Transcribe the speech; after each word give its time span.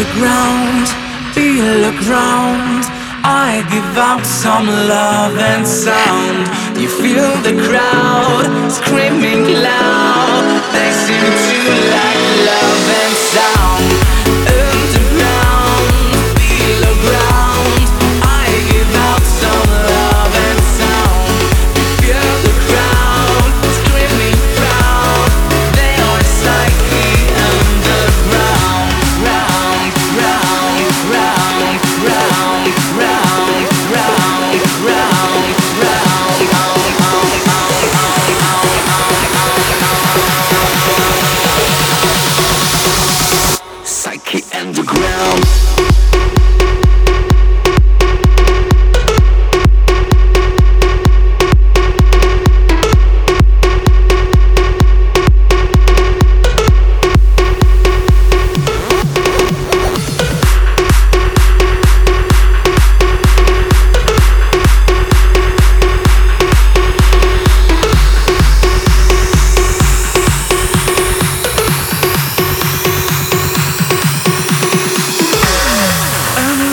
Underground, 0.00 0.88
feel 1.34 1.84
around. 1.84 2.88
I 3.22 3.60
give 3.68 3.98
out 3.98 4.24
some 4.24 4.66
love 4.66 5.36
and 5.36 5.68
sound. 5.68 6.48
You 6.80 6.88
feel 6.88 7.28
the 7.44 7.52
crowd 7.68 8.72
screaming 8.72 9.59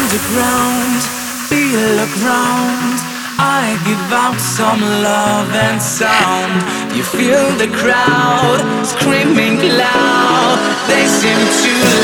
underground, 0.07 1.03
feel 1.51 2.00
around. 2.00 2.95
I 3.40 3.75
give 3.84 4.07
out 4.13 4.40
some 4.40 4.79
love 4.79 5.51
and 5.51 5.81
sound. 5.81 6.63
You 6.95 7.03
feel 7.03 7.44
the 7.59 7.68
crowd 7.68 8.59
screaming 8.85 9.59
loud. 9.75 10.57
They 10.88 11.06
seem 11.07 11.40
to 11.63 11.96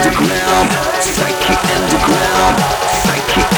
underground, 0.00 0.70
psyche 0.98 1.54
underground, 1.76 2.58
psyche 2.86 3.49